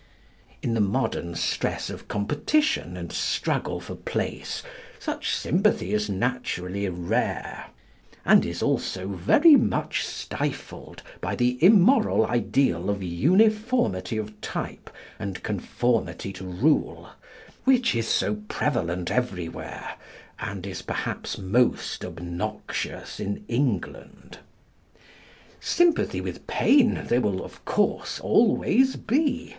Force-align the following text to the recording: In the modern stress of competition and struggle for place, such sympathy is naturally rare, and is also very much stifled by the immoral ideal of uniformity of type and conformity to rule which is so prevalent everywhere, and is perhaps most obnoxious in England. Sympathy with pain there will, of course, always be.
In 0.63 0.73
the 0.73 0.81
modern 0.81 1.35
stress 1.35 1.91
of 1.91 2.07
competition 2.07 2.97
and 2.97 3.11
struggle 3.13 3.79
for 3.79 3.93
place, 3.93 4.63
such 4.97 5.31
sympathy 5.35 5.93
is 5.93 6.09
naturally 6.09 6.89
rare, 6.89 7.67
and 8.25 8.43
is 8.43 8.63
also 8.63 9.09
very 9.09 9.55
much 9.55 10.03
stifled 10.03 11.03
by 11.21 11.35
the 11.35 11.63
immoral 11.63 12.25
ideal 12.25 12.89
of 12.89 13.03
uniformity 13.03 14.17
of 14.17 14.41
type 14.41 14.89
and 15.19 15.43
conformity 15.43 16.33
to 16.33 16.45
rule 16.45 17.09
which 17.65 17.93
is 17.93 18.07
so 18.07 18.37
prevalent 18.47 19.11
everywhere, 19.11 19.97
and 20.39 20.65
is 20.65 20.81
perhaps 20.81 21.37
most 21.37 22.03
obnoxious 22.03 23.19
in 23.19 23.45
England. 23.47 24.39
Sympathy 25.59 26.21
with 26.21 26.47
pain 26.47 27.03
there 27.05 27.21
will, 27.21 27.45
of 27.45 27.63
course, 27.65 28.19
always 28.19 28.95
be. 28.95 29.49